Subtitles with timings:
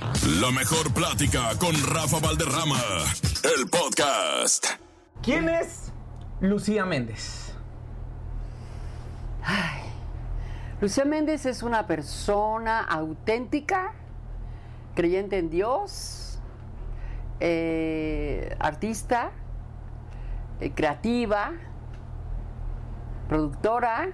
[0.00, 2.78] La mejor plática con Rafa Valderrama,
[3.42, 4.66] el podcast.
[5.22, 5.92] ¿Quién es
[6.40, 7.52] Lucía Méndez?
[10.80, 13.94] Lucía Méndez es una persona auténtica,
[14.94, 16.38] creyente en Dios,
[17.40, 19.32] eh, artista,
[20.60, 21.54] eh, creativa,
[23.28, 24.10] productora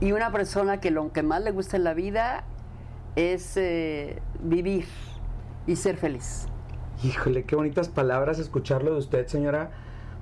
[0.00, 2.44] y una persona que lo que más le gusta en la vida
[3.18, 4.86] es eh, vivir
[5.66, 6.46] y ser feliz.
[7.02, 9.72] Híjole, qué bonitas palabras escucharlo de usted, señora,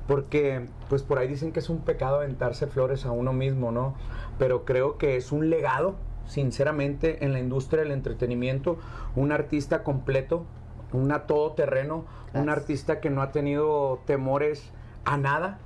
[0.06, 3.94] porque pues por ahí dicen que es un pecado aventarse flores a uno mismo, ¿no?
[4.38, 5.96] Pero creo que es un legado,
[6.26, 8.78] sinceramente, en la industria del entretenimiento,
[9.14, 10.46] un artista completo,
[10.92, 14.70] una todoterreno, un artista que no ha tenido temores
[15.04, 15.58] a nada,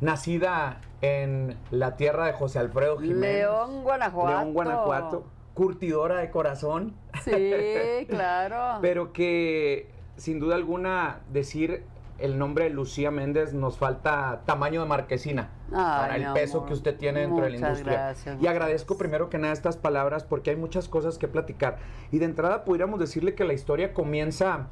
[0.00, 3.20] nacida en la tierra de José Alfredo Jiménez.
[3.20, 4.30] León, Guanajuato.
[4.30, 5.35] León, Guanajuato.
[5.56, 6.94] Curtidora de corazón.
[7.24, 7.32] Sí,
[8.08, 8.78] claro.
[8.82, 11.82] Pero que sin duda alguna decir
[12.18, 16.68] el nombre de Lucía Méndez nos falta tamaño de marquesina Ay, para el peso amor.
[16.68, 17.92] que usted tiene dentro de la industria.
[17.92, 18.98] gracias, y agradezco gracias.
[18.98, 21.78] primero que nada estas palabras porque hay muchas cosas que platicar.
[22.12, 24.68] Y de entrada pudiéramos decirle que la historia comienza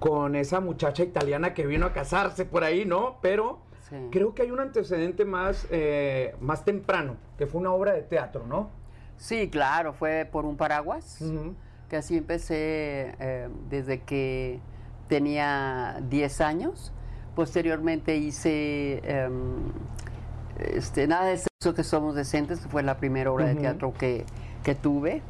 [0.00, 3.18] con esa muchacha italiana que vino a casarse por ahí, ¿no?
[3.22, 3.96] Pero Sí.
[4.10, 8.46] creo que hay un antecedente más, eh, más temprano, que fue una obra de teatro,
[8.46, 8.70] ¿no?
[9.16, 11.18] Sí, claro, fue por un paraguas,
[11.88, 14.60] que así empecé eh, desde que
[15.08, 16.92] tenía 10 años.
[17.34, 19.72] Posteriormente hice em,
[20.58, 24.24] este, Nada de sexo que somos decentes, que fue la primera obra de teatro que,
[24.62, 25.22] que tuve.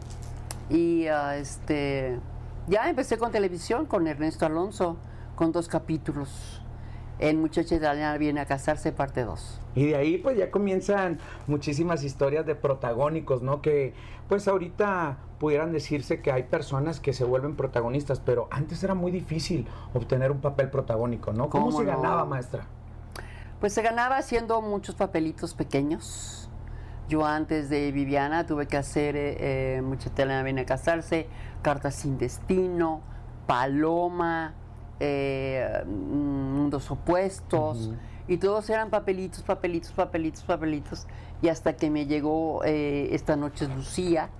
[0.70, 2.18] Y ah, este,
[2.66, 4.96] ya empecé con televisión, con Ernesto Alonso,
[5.34, 6.62] con dos capítulos.
[7.18, 9.60] En Muchacha Italiana viene a casarse, parte 2.
[9.76, 13.62] Y de ahí pues ya comienzan muchísimas historias de protagónicos, ¿no?
[13.62, 13.94] Que
[14.28, 19.12] pues ahorita pudieran decirse que hay personas que se vuelven protagonistas, pero antes era muy
[19.12, 21.50] difícil obtener un papel protagónico, ¿no?
[21.50, 21.96] ¿Cómo, ¿Cómo se no?
[21.96, 22.66] ganaba, maestra?
[23.60, 26.48] Pues se ganaba haciendo muchos papelitos pequeños.
[27.08, 29.36] Yo antes de Viviana tuve que hacer eh,
[29.76, 31.26] eh, Mucha Italiana viene a casarse,
[31.62, 33.02] Cartas sin destino,
[33.46, 34.54] Paloma,
[35.00, 37.90] eh, Mundos opuestos.
[38.26, 41.06] Y todos eran papelitos, papelitos, papelitos, papelitos.
[41.42, 44.30] Y hasta que me llegó eh, Esta Noche es Lucía,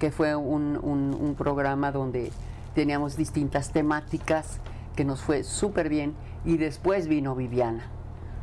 [0.00, 2.32] que fue un, un- un programa donde
[2.74, 4.58] teníamos distintas temáticas,
[4.96, 6.14] que nos fue súper bien.
[6.44, 7.86] Y después vino Viviana.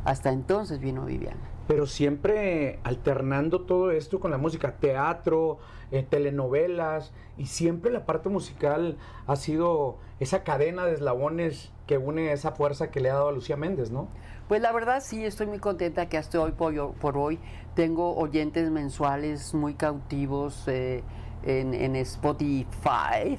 [0.04, 1.40] Hasta entonces vino Viviana.
[1.66, 5.58] Pero siempre alternando todo esto con la música, teatro,
[5.90, 8.96] eh, telenovelas, y siempre la parte musical
[9.26, 13.32] ha sido esa cadena de eslabones que une esa fuerza que le ha dado a
[13.32, 14.08] Lucía Méndez, ¿no?
[14.48, 17.38] Pues la verdad sí, estoy muy contenta que hasta hoy por, hoy
[17.74, 21.02] tengo oyentes mensuales muy cautivos eh,
[21.42, 23.38] en, Spotify.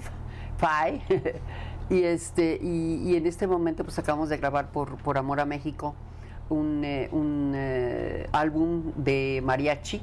[0.58, 1.02] Fi.
[1.96, 5.46] y, este, y, y en este momento pues acabamos de grabar por, por Amor a
[5.46, 5.96] México
[6.50, 10.02] un, eh, un, eh, álbum de mariachi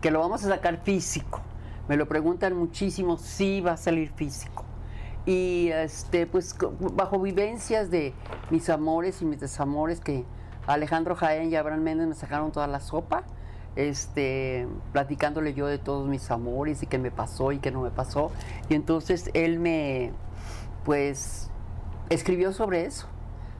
[0.00, 1.40] que lo vamos a sacar físico.
[1.88, 4.64] Me lo preguntan muchísimo si va a salir físico.
[5.24, 6.56] Y este, pues
[6.94, 8.14] bajo vivencias de
[8.50, 10.24] mis amores y mis desamores que
[10.66, 13.24] Alejandro Jaén y Abraham Méndez me sacaron toda la sopa,
[13.76, 17.90] este, platicándole yo de todos mis amores y qué me pasó y qué no me
[17.90, 18.30] pasó.
[18.68, 20.12] Y entonces él me,
[20.84, 21.50] pues,
[22.10, 23.06] escribió sobre eso,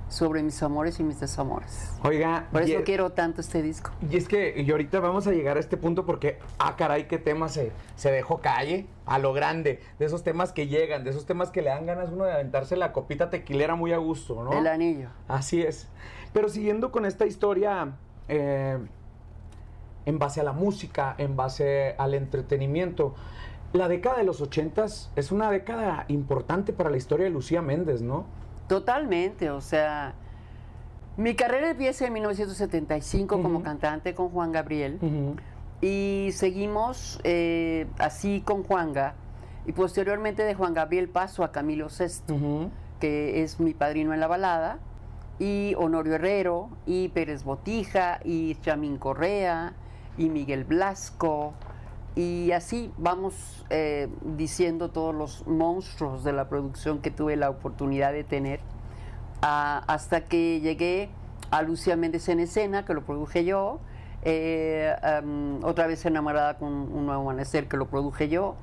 [0.08, 1.92] sobre mis amores y mis desamores.
[2.02, 3.90] Oiga, Por eso y- quiero tanto este disco.
[4.10, 7.18] Y es que y ahorita vamos a llegar a este punto porque, ah, caray, qué
[7.18, 9.80] tema se, se dejó calle a lo grande.
[9.98, 12.76] De esos temas que llegan, de esos temas que le dan ganas uno de aventarse
[12.76, 14.52] la copita tequilera muy a gusto, ¿no?
[14.58, 15.08] El anillo.
[15.28, 15.88] Así es.
[16.32, 17.92] Pero siguiendo con esta historia,
[18.28, 18.78] eh,
[20.06, 23.14] en base a la música, en base al entretenimiento,
[23.74, 28.00] la década de los ochentas es una década importante para la historia de Lucía Méndez,
[28.00, 28.24] ¿no?
[28.68, 30.14] Totalmente, o sea,
[31.16, 34.98] mi carrera empieza en 1975 como cantante con Juan Gabriel
[35.80, 39.14] y seguimos eh, así con Juanga
[39.66, 42.36] y posteriormente de Juan Gabriel paso a Camilo Sesto,
[43.00, 44.78] que es mi padrino en la balada,
[45.38, 49.74] y Honorio Herrero, y Pérez Botija, y Chamín Correa,
[50.16, 51.52] y Miguel Blasco,
[52.18, 58.12] y así vamos eh, diciendo todos los monstruos de la producción que tuve la oportunidad
[58.12, 58.58] de tener,
[59.40, 61.10] hasta que llegué
[61.52, 63.78] a Lucía Méndez en escena, que lo produje yo,
[64.22, 64.96] eh,
[65.62, 68.56] otra vez enamorada con un nuevo amanecer, que lo produje yo,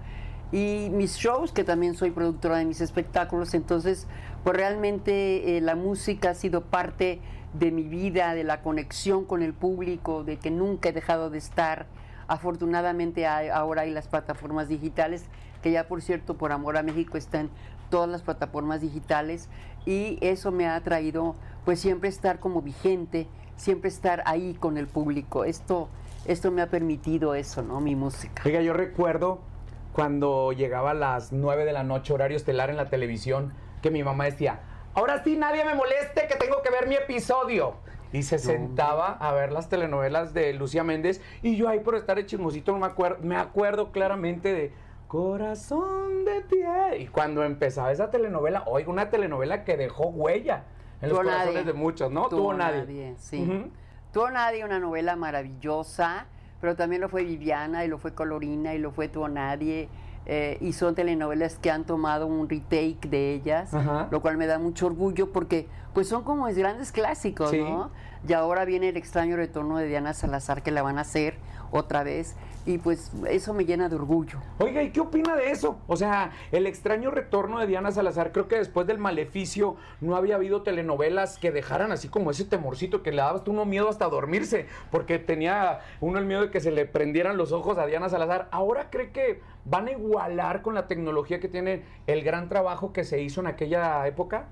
[0.52, 4.06] y mis shows, que también soy productora de mis espectáculos, entonces,
[4.44, 7.22] pues realmente eh, la música ha sido parte
[7.54, 11.38] de mi vida, de la conexión con el público, de que nunca he dejado de
[11.38, 11.86] estar.
[12.28, 15.26] Afortunadamente ahora hay las plataformas digitales
[15.62, 17.50] que ya por cierto por Amor a México está en
[17.90, 19.50] todas las plataformas digitales
[19.86, 24.88] y eso me ha traído pues siempre estar como vigente, siempre estar ahí con el
[24.88, 25.44] público.
[25.44, 25.90] Esto,
[26.26, 27.80] esto me ha permitido eso, ¿no?
[27.82, 28.44] Mi música.
[28.46, 29.40] Oiga, yo recuerdo
[29.94, 34.04] cuando llegaba a las 9 de la noche, horario estelar en la televisión, que mi
[34.04, 34.60] mamá decía,
[34.94, 37.76] ahora sí nadie me moleste que tengo que ver mi episodio.
[38.14, 42.16] Y se sentaba a ver las telenovelas de Lucía Méndez y yo ahí por estar
[42.18, 44.72] de chismosito no me acuerdo, me acuerdo claramente de
[45.08, 46.58] Corazón de ti.
[47.00, 50.64] Y cuando empezaba esa telenovela, oiga, una telenovela que dejó huella
[51.02, 51.64] en los corazones nadie.
[51.66, 52.28] de muchos, ¿no?
[52.30, 52.80] Tuvo Tuvo nadie.
[52.82, 53.72] nadie, sí.
[54.12, 56.26] Tuvo nadie, una novela maravillosa,
[56.62, 59.90] pero también lo fue Viviana y lo fue Colorina y lo fue Tuvo nadie.
[60.26, 64.08] Eh, y son telenovelas que han tomado un retake de ellas, Ajá.
[64.12, 67.60] lo cual me da mucho orgullo porque pues son como es grandes clásicos, Sí.
[67.60, 67.92] ¿no?
[68.28, 71.36] Y ahora viene el extraño retorno de Diana Salazar que la van a hacer
[71.72, 72.36] otra vez
[72.66, 74.40] y pues eso me llena de orgullo.
[74.58, 75.78] Oiga, ¿y qué opina de eso?
[75.88, 80.36] O sea, el extraño retorno de Diana Salazar, creo que después del maleficio no había
[80.36, 84.08] habido telenovelas que dejaran así como ese temorcito que le dabas tú uno miedo hasta
[84.08, 88.10] dormirse, porque tenía uno el miedo de que se le prendieran los ojos a Diana
[88.10, 88.48] Salazar.
[88.52, 93.04] Ahora cree que van a igualar con la tecnología que tiene el gran trabajo que
[93.04, 94.48] se hizo en aquella época.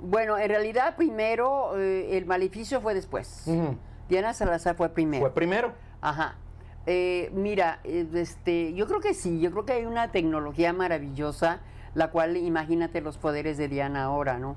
[0.00, 3.46] Bueno, en realidad primero eh, el maleficio fue después.
[4.08, 5.22] Diana Salazar fue primero.
[5.22, 5.72] Fue primero.
[6.04, 6.34] Ajá.
[6.84, 11.60] Eh, mira, eh, este, yo creo que sí, yo creo que hay una tecnología maravillosa,
[11.94, 14.54] la cual imagínate los poderes de Diana ahora, ¿no?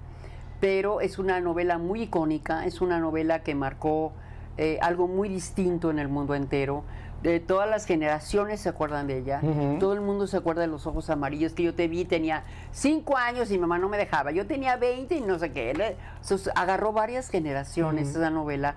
[0.60, 4.12] Pero es una novela muy icónica, es una novela que marcó
[4.58, 6.84] eh, algo muy distinto en el mundo entero.
[7.24, 9.42] De todas las generaciones se acuerdan de ella.
[9.80, 13.18] Todo el mundo se acuerda de los ojos amarillos que yo te vi, tenía cinco
[13.18, 14.32] años y mi mamá no me dejaba.
[14.32, 15.96] Yo tenía 20 y no sé qué.
[16.56, 18.76] Agarró varias generaciones esa novela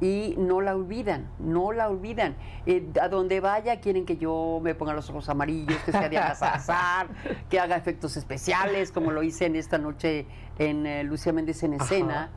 [0.00, 2.36] y no la olvidan, no la olvidan.
[2.66, 6.34] Eh, a donde vaya quieren que yo me ponga los ojos amarillos, que sea Diana
[6.34, 7.08] Salazar,
[7.50, 10.26] que haga efectos especiales, como lo hice en esta noche
[10.58, 12.30] en eh, Lucía Méndez en escena, Ajá.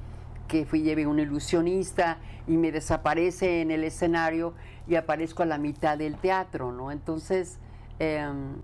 [0.48, 2.18] que fui llevé un ilusionista
[2.48, 4.54] y me desaparece en el escenario
[4.88, 6.92] y aparezco a la mitad del teatro, ¿no?
[6.92, 7.60] Entonces,
[8.00, 8.56] em,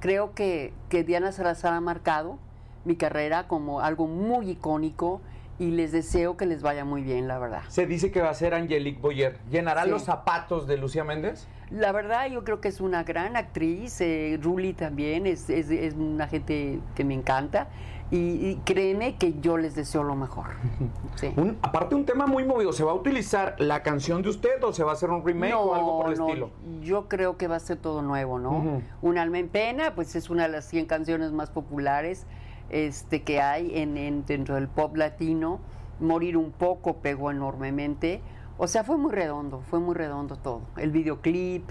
[0.00, 2.38] creo que, que Diana Salazar ha marcado
[2.84, 5.20] mi carrera como algo muy icónico
[5.58, 7.62] y les deseo que les vaya muy bien, la verdad.
[7.68, 9.38] Se dice que va a ser Angelique Boyer.
[9.50, 9.90] ¿Llenará Sí.
[9.90, 11.46] los zapatos de Lucía Méndez?
[11.70, 14.00] La verdad, yo creo que es una gran actriz.
[14.00, 17.68] eh, Ruli también es, es- es una gente que me encanta.
[18.10, 20.46] Y, y créeme que yo les deseo lo mejor.
[21.16, 21.30] Sí.
[21.36, 24.72] Un- aparte un tema muy movido, ¿se va a utilizar la canción de usted o
[24.72, 26.50] se va a hacer un remake o algo por el no, estilo?
[26.80, 28.52] Yo creo que va a ser todo nuevo, ¿no?
[28.52, 28.82] Ujú.
[29.02, 32.24] Un alma en pena, pues es una de las 100 canciones más populares
[32.70, 35.60] este, que hay en, en- dentro del pop latino.
[36.00, 38.20] Morir un poco pegó enormemente.
[38.56, 40.62] O sea, fue muy redondo, fue muy redondo todo.
[40.76, 41.68] El videoclip,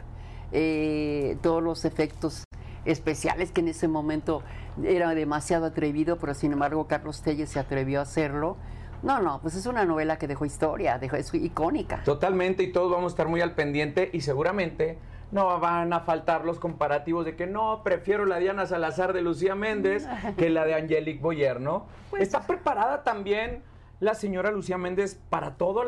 [0.52, 2.44] eh, todos los efectos
[2.86, 4.42] especiales que en ese momento
[4.84, 8.56] era demasiado atrevido, pero sin embargo Carlos Telles se atrevió a hacerlo.
[9.04, 12.02] No, no, pues es una novela que dejó historia, dejó, es icónica.
[12.04, 14.98] Totalmente, y todos vamos a estar muy al pendiente y seguramente
[15.32, 19.56] no van a faltar los comparativos de que no, prefiero la Diana Salazar de Lucía
[19.56, 20.08] Méndez
[20.38, 21.88] que la de Angelique Boyer, ¿no?
[22.10, 23.64] Pues- ¿Está preparada también
[24.00, 25.86] la señora Lucía Méndez para todos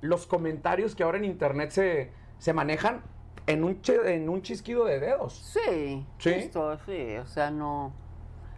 [0.00, 3.02] los comentarios que ahora en internet se, se manejan
[3.46, 5.32] en un, en un chisquido de dedos?
[5.34, 6.50] Sí, ¿Sí?
[6.86, 7.92] sí, o sea, no,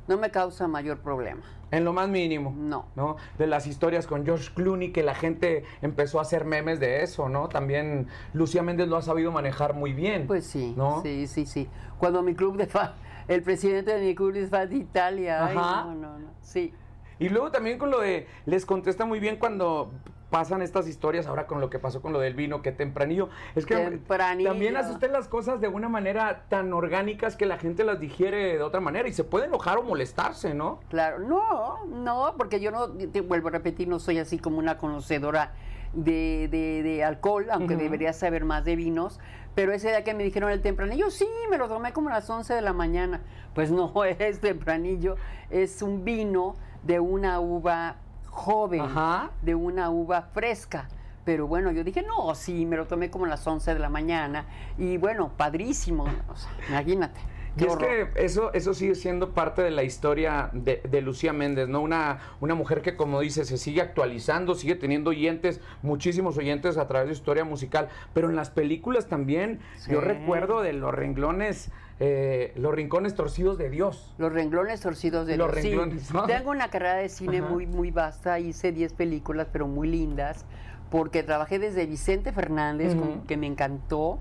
[0.09, 1.43] no me causa mayor problema.
[1.71, 2.55] En lo más mínimo.
[2.57, 2.87] No.
[2.95, 3.17] ¿no?
[3.39, 7.29] De las historias con George Clooney, que la gente empezó a hacer memes de eso,
[7.29, 7.49] ¿no?
[7.49, 10.27] También Lucía Méndez lo ha sabido manejar muy bien.
[10.27, 11.03] Pues sí, ¿no?
[11.03, 11.69] sí, sí, sí.
[11.99, 12.93] Cuando mi club de fan,
[13.29, 15.85] el presidente de mi club de fan de Italia, ay, Ajá.
[15.85, 16.73] no, no, no, sí.
[17.19, 19.93] Y luego también con lo de, les contesta muy bien cuando
[20.35, 23.29] pasan estas historias, ahora con lo que pasó con lo del vino, que tempranillo.
[23.55, 24.51] Es que Tempranillo.
[24.51, 28.55] también hace usted las cosas de una manera tan orgánicas que la gente las digiere
[28.59, 30.81] de otra manera y se puede enojar o molestarse, ¿no?
[30.89, 34.77] Claro, no, no, porque yo no, te vuelvo a repetir, no soy así como una
[34.77, 35.53] conocedora
[35.93, 39.21] de, de- de alcohol, aunque debería saber más de vinos,
[39.55, 42.29] pero ese día que me dijeron el tempranillo, sí, me lo tomé como a las
[42.29, 43.21] 11 de la mañana.
[43.55, 45.15] Pues no es tempranillo,
[45.51, 47.99] es un vino de una uva
[48.35, 49.31] joven, Ajá.
[49.43, 50.89] de una uva fresca.
[51.25, 53.89] Pero bueno, yo dije, no, sí, me lo tomé como a las 11 de la
[53.89, 54.45] mañana.
[54.77, 56.05] Y bueno, padrísimo.
[56.29, 57.21] O sea, imagínate.
[57.57, 61.69] Y es que eso, eso sigue siendo parte de la historia de, de Lucía Méndez,
[61.69, 61.81] ¿no?
[61.81, 66.89] Una, una mujer que, como dice, se sigue actualizando, sigue teniendo oyentes, muchísimos oyentes a
[66.89, 71.71] través de su historia musical, pero en las películas también, yo recuerdo de los renglones,
[72.01, 74.15] eh, los rincones torcidos de Dios.
[74.19, 75.63] Los renglones torcidos de Los Dios.
[75.63, 76.25] Sí, renglones, ¿no?
[76.27, 77.49] Tengo una carrera de cine Ajá.
[77.49, 78.39] muy, muy vasta.
[78.41, 80.45] Hice 10 películas, pero muy lindas.
[80.91, 84.19] Porque trabajé desde Vicente Fernández, con- que me encantó.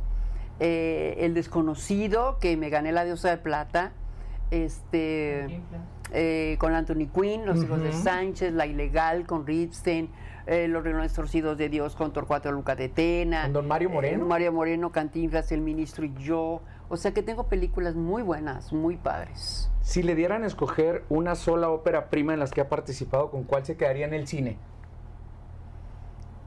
[0.60, 3.92] eh, El Desconocido, que me gané la diosa de plata,
[4.52, 5.62] este,
[6.12, 7.92] eh, con Anthony Quinn, Los hijos de.
[7.92, 10.10] Sánchez, La Ilegal con Ripstein,
[10.46, 13.44] eh, Los renglones torcidos de Dios con Torcuato Luca de Tena.
[13.44, 14.26] ¿Con don Mario Moreno?
[14.28, 16.62] Mario Moreno, Cantinflas, El Ministro y yo.
[16.94, 19.68] O sea que tengo películas muy buenas, muy padres.
[19.82, 23.46] Si le dieran a escoger una sola ópera prima en las que ha participado, ¿con
[23.46, 24.60] cuál se quedaría en el cine?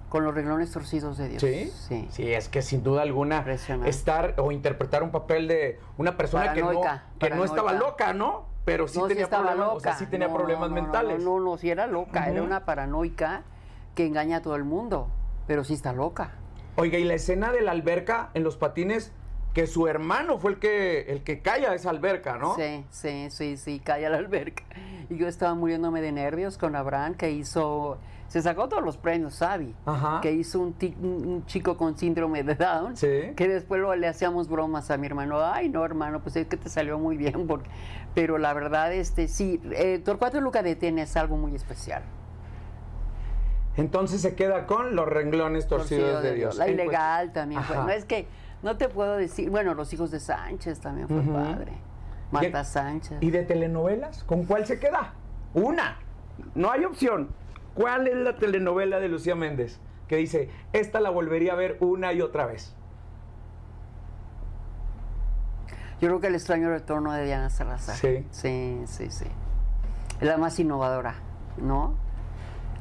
[0.08, 1.42] Con los renglones torcidos de Dios.
[1.42, 1.72] ¿Sí?
[1.88, 2.06] Sí.
[2.12, 3.44] Sí, es que sin duda alguna
[3.86, 6.80] estar o interpretar un papel de una persona que no,
[7.18, 8.44] que no estaba loca, ¿no?
[8.64, 9.72] Pero sí No, tenía problemas, loca.
[9.74, 11.24] o sea, sí tenía No, problemas mentales.
[11.24, 13.42] No, no, no, sí era loca, era una paranoica
[13.96, 15.08] que engaña a todo el mundo,
[15.48, 16.34] pero sí está loca.
[16.76, 19.10] Oiga, y la escena de la alberca en los patines,
[19.56, 22.56] que su hermano fue el que el que cae a esa alberca, ¿no?
[22.56, 24.62] Sí, sí, sí, sí, cae a la alberca.
[25.08, 27.96] Y yo estaba muriéndome de nervios con Abraham, que hizo,
[28.28, 30.20] se sacó todos los premios, Sabi, Ajá.
[30.20, 33.32] que hizo un, un- chico con síndrome de Down, Sí.
[33.34, 36.58] que después lo- le hacíamos bromas a mi hermano, ay no hermano, pues es que
[36.58, 37.70] te salió muy bien, porque,
[38.14, 42.02] pero la verdad, este, sí, eh, Torcuato Luca de Tena es algo muy especial.
[43.76, 46.56] Entonces se queda con los renglones torcidos, Torcido de Dios.
[46.56, 47.76] La ilegal también fue.
[47.76, 48.26] No es que,
[48.62, 51.72] no te puedo decir, bueno, los hijos de Sánchez también fue padre.
[52.30, 53.18] Marta ¿Y- Sánchez.
[53.20, 54.24] ¿Y de telenovelas?
[54.24, 55.12] ¿Con cuál se queda?
[55.54, 55.98] Una.
[56.54, 57.28] No hay opción.
[57.74, 59.78] ¿Cuál es la telenovela de Lucía Méndez?
[60.08, 62.74] Que dice, esta la volvería a ver una y otra vez.
[66.00, 67.96] Yo creo que el extraño retorno de Diana Salazar.
[67.96, 68.26] Sí.
[68.30, 69.26] Sí, sí, sí.
[70.20, 71.14] Es la más innovadora,
[71.58, 71.94] ¿no?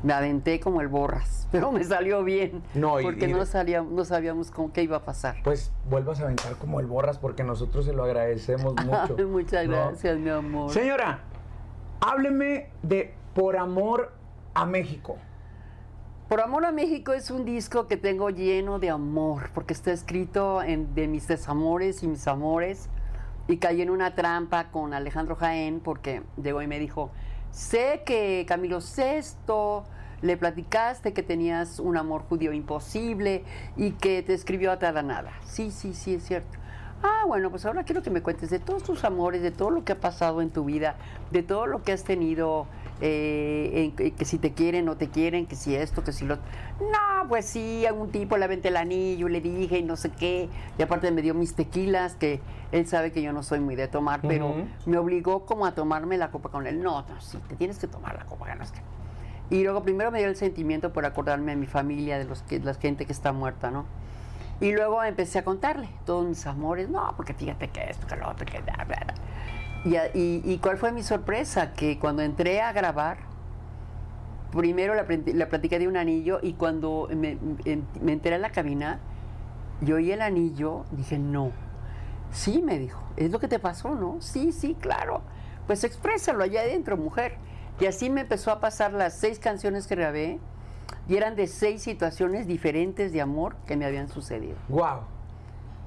[0.06, 2.62] Me aventé como el borras, pero me salió bien.
[2.76, 5.38] No, y- porque y- no, sabíamos cómo, qué iba a pasar.
[5.44, 9.18] Pues vuelvas a aventar como el borras porque nosotros se lo agradecemos mucho.
[9.28, 9.72] Muchas ¿no?
[9.72, 10.70] gracias, mi amor.
[10.72, 11.22] Señora,
[12.02, 14.14] hábleme de Por Amor
[14.54, 15.18] a México.
[16.30, 20.62] Por Amor a México es un disco que tengo lleno de amor, porque está escrito
[20.64, 22.90] en- de mis desamores y mis amores.
[23.48, 27.12] Y caí en una trampa con Alejandro Jaén, porque llegó y me dijo,
[27.56, 29.86] sé que Camilo VI
[30.22, 33.44] le platicaste que tenías un amor judío imposible
[33.78, 35.32] y que te escribió a la nada.
[35.46, 36.65] Sí, sí, sí, es cierto.
[37.04, 39.84] Ah, bueno, pues ahora quiero que me cuentes de todos tus amores, de todo lo
[39.84, 40.96] que ha pasado en tu vida,
[41.32, 42.66] de todo lo que has tenido,
[43.02, 46.36] eh, en- que si te quieren o te quieren, que si esto, que si lo...
[46.38, 50.10] No, pues sí, a un tipo le aventé el anillo, le dije y no sé
[50.12, 52.40] qué, y aparte me dio mis tequilas, que
[52.72, 56.18] él sabe que yo no soy muy de tomar, pero me obligó como a tomarme
[56.18, 56.82] la copa con él.
[56.82, 58.74] No, no, sí, te tienes que tomar la copa, ganas.
[59.52, 62.60] Y luego primero me dio el sentimiento por acordarme de mi familia, de los que,
[62.60, 63.86] la gente que está muerta, ¿no?
[64.62, 68.30] Y luego empecé a contarle todos mis amores, no, porque fíjate que esto, que lo
[68.30, 70.12] otro, que bla, bla, bla.
[70.14, 71.74] Y, y- cuál fue mi sorpresa?
[71.74, 73.18] Que cuando entré a grabar,
[74.52, 77.38] primero la, la de un anillo y cuando me,
[78.02, 79.00] me enteré en la cabina,
[79.82, 81.52] yo oí el anillo, dije, no.
[82.32, 84.18] Sí, me dijo, es lo que te pasó, ¿no?
[84.22, 85.22] Sí, sí, claro.
[85.68, 87.38] Pues exprésalo allá adentro, mujer.
[87.80, 90.40] Y así me empezó a pasar las seis canciones que grabé
[91.08, 94.56] y eran de seis situaciones diferentes de amor que me habían sucedido.
[94.70, 95.02] Wow.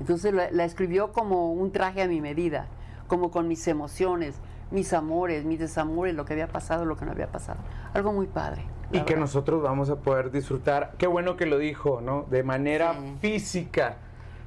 [0.00, 2.66] Entonces la, la escribió como un traje a mi medida,
[3.08, 4.36] como con mis emociones,
[4.70, 7.58] mis amores, mis desamores, lo que había pasado, lo que no había pasado.
[7.94, 8.62] Algo muy padre.
[8.92, 10.92] Y que nosotros vamos a poder disfrutar.
[10.98, 12.24] Qué bueno que lo dijo, ¿no?
[12.30, 13.16] De manera Sí.
[13.20, 13.96] física.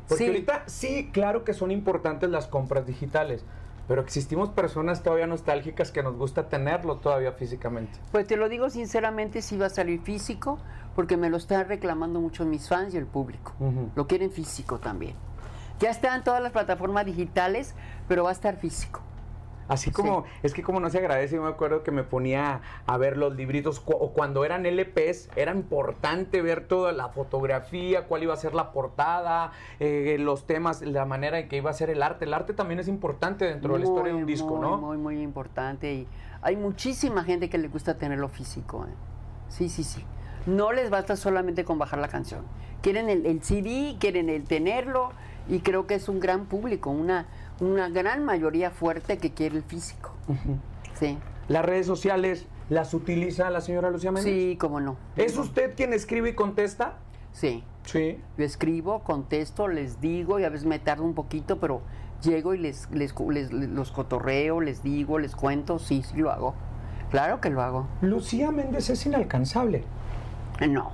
[0.07, 0.29] Porque Sí.
[0.29, 3.45] ahorita sí, claro que son importantes las compras digitales.
[3.91, 7.99] Pero existimos personas todavía nostálgicas que nos gusta tenerlo todavía físicamente.
[8.13, 10.59] Pues te lo digo sinceramente, sí va a salir físico,
[10.95, 13.51] porque me lo están reclamando mucho mis fans y el público.
[13.95, 15.15] Lo quieren físico también.
[15.81, 17.75] Ya está en todas las plataformas digitales,
[18.07, 19.01] pero va a estar físico.
[19.71, 22.97] Así como, es que como no se agradece, yo me acuerdo que me ponía a
[22.97, 28.23] ver los libritos, cu- o cuando eran LPs, era importante ver toda la fotografía, cuál
[28.23, 31.89] iba a ser la portada, eh, los temas, la manera en que iba a ser
[31.89, 32.25] el arte.
[32.25, 34.77] El arte también es importante dentro de la historia de un disco, muy, ¿no?
[34.77, 35.93] Muy, muy importante.
[35.93, 36.07] Y
[36.41, 38.85] hay muchísima gente que le gusta tenerlo físico.
[38.89, 38.93] ¿eh?
[39.47, 40.03] Sí, sí, sí.
[40.47, 42.41] No les basta solamente con bajar la canción.
[42.81, 45.11] Quieren el, el CD, quieren el tenerlo,
[45.47, 47.25] y creo que es un gran público, una,
[47.61, 50.11] una gran mayoría fuerte que quiere el físico.
[50.95, 51.17] Sí.
[51.47, 54.33] Las redes sociales, ¿las utiliza la señora Lucía Méndez?
[54.33, 54.97] Sí, cómo no.
[55.15, 56.95] ¿Es usted quien escribe y contesta?
[57.31, 57.63] Sí.
[57.85, 58.19] Sí.
[58.37, 61.81] Yo escribo, contesto, les digo, y a veces me tardo un poquito, pero
[62.21, 66.31] llego y les, les, les- les- los cotorreo, les digo, les cuento, sí, sí lo
[66.31, 66.53] hago.
[67.09, 67.87] Claro que lo hago.
[68.01, 69.83] Lucía Méndez es inalcanzable,
[70.69, 70.91] No,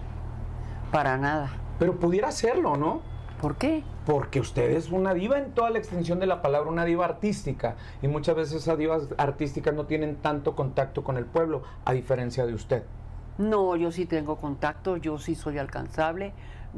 [0.91, 1.51] para nada.
[1.79, 3.01] pero pudiera serlo, ¿no?
[3.41, 3.83] ¿Por qué?
[4.05, 7.75] Porque usted es una diva en toda la extensión de la palabra, una diva artística.
[8.01, 12.45] Y muchas veces esas divas artísticas no tienen tanto contacto con el pueblo, a diferencia
[12.45, 12.83] de usted.
[13.37, 16.33] No, yo sí tengo contacto, yo sí soy alcanzable,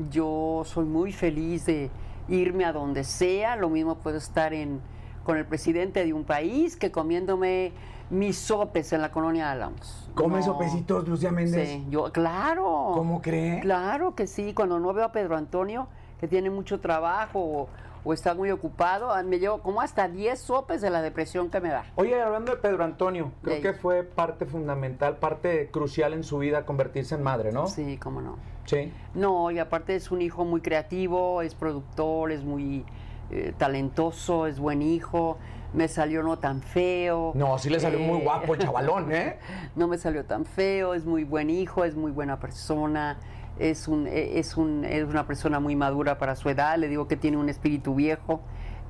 [0.10, 1.90] yo soy muy feliz de,
[2.30, 4.80] irme a donde sea, lo mismo puedo estar en,
[5.24, 7.72] con el presidente de un país que comiéndome
[8.10, 10.10] mis sopes en la colonia Álamos.
[10.16, 10.44] ¿Come No.
[10.44, 11.70] sopecitos, Lucía Méndez?
[11.70, 12.92] Sí, yo, claro.
[12.94, 13.60] ¿Cómo cree?
[13.62, 15.88] Claro que sí, cuando no veo a Pedro Antonio,
[16.20, 17.70] que tiene mucho trabajo o,
[18.04, 21.70] o está muy ocupado, me llevo como hasta 10 sopes de la depresión que me
[21.70, 21.86] da.
[21.96, 26.66] Oye, hablando de Pedro Antonio, creo que fue parte fundamental, parte crucial en su vida
[26.66, 27.68] convertirse en madre, ¿no?
[27.68, 28.38] Sí, cómo no.
[28.66, 28.94] Sí.
[29.16, 32.86] No, y aparte es un hijo muy creativo, es productor, es muy
[33.32, 35.38] eh, talentoso, es buen hijo,
[35.74, 37.32] me salió no tan feo.
[37.36, 39.38] No, sí le salió muy Eh, guapo el chavalón, ¿eh?
[39.76, 43.18] no me salió tan feo, es muy buen hijo, es muy buena persona,
[43.60, 47.08] es, un, eh, es, un, es una persona muy madura para su edad, le digo
[47.08, 48.42] que tiene un espíritu viejo.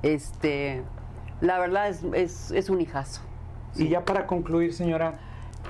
[0.02, 0.84] Este,
[1.42, 3.22] la verdad es, es, es un hijazo.
[3.76, 5.20] Y ya para concluir, señora,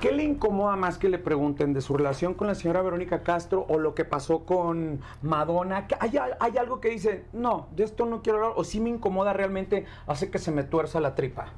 [0.00, 3.66] ¿qué le incomoda más que le pregunten de su relación con la señora Verónica Castro
[3.68, 5.86] o lo que pasó con Madonna?
[5.86, 8.90] ¿Que ¿Hay, hay algo que dice, no, de esto no quiero hablar, o sí me
[8.90, 11.48] incomoda realmente, hace que se me tuerza la tripa?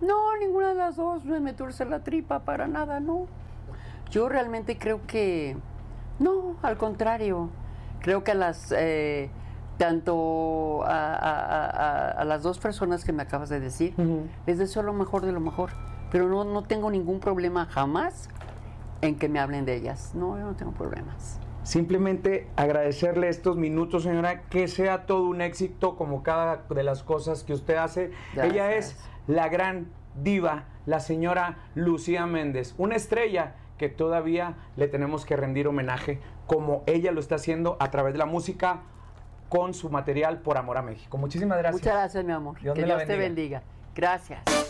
[0.00, 3.26] No, ninguna de las dos me, me tuerce la tripa, para nada, no.
[4.10, 5.56] Yo realmente creo que,
[6.20, 7.48] no, al contrario.
[8.00, 9.28] Creo que a las, eh,
[9.76, 13.94] tanto a, a- a- a las dos personas que me acabas de decir,
[14.46, 15.70] les deseo lo mejor de lo mejor.
[16.12, 18.28] Pero no, no tengo ningún problema jamás
[19.00, 20.12] en que me hablen de ellas.
[20.14, 21.38] No, yo no tengo problemas.
[21.62, 27.44] Simplemente agradecerle estos minutos, señora, que sea todo un éxito como cada de las cosas
[27.44, 28.10] que usted hace.
[28.34, 28.52] Gracias.
[28.54, 28.96] Ella es
[29.26, 29.86] la gran
[30.22, 36.82] diva, la señora Lucía Méndez, una estrella que todavía le tenemos que rendir homenaje como
[36.84, 38.82] ella lo está haciendo a través de la música
[39.48, 41.16] con su material por amor a México.
[41.16, 41.80] Muchísimas gracias.
[41.80, 42.60] Muchas gracias, mi amor.
[42.60, 43.62] Dios que Dios te bendiga.
[43.94, 44.69] Gracias.